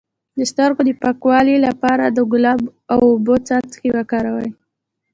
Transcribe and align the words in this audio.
د 0.37 0.39
سترګو 0.51 0.81
د 0.87 0.91
پاکوالي 1.01 1.57
لپاره 1.67 2.05
د 2.09 2.19
ګلاب 2.31 2.61
او 2.93 2.99
اوبو 3.11 3.35
څاڅکي 3.47 3.89
وکاروئ 3.95 4.49